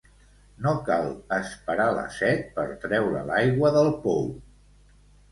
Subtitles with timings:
[0.67, 4.25] No cal esperar la set per treure l'aigua del pou.